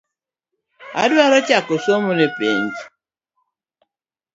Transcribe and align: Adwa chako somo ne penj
Adwa 1.01 1.25
chako 1.47 1.75
somo 1.85 2.11
ne 2.17 2.27
penj 2.37 2.75